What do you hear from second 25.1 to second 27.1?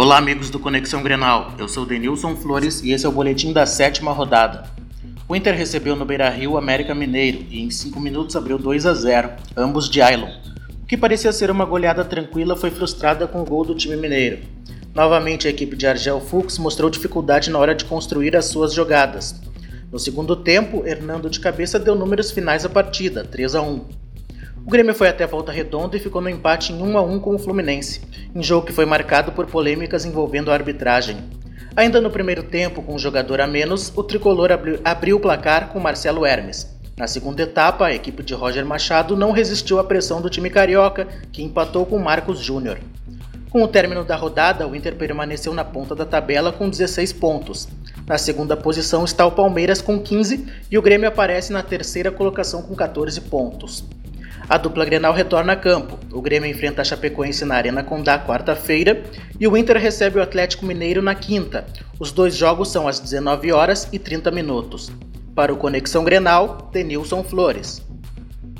a volta redonda e ficou no empate em 1 a